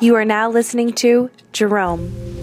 You 0.00 0.14
are 0.14 0.24
now 0.24 0.48
listening 0.50 0.92
to 0.94 1.30
Jerome. 1.52 2.37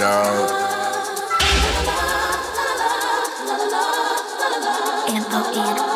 dog. 0.00 0.50
M-O-N. 5.12 5.89